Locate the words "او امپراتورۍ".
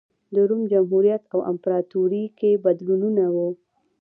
1.33-2.25